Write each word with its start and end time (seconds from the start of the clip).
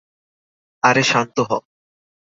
আরে 0.83 1.03
শান্ত 1.03 1.35
হ। 1.41 1.51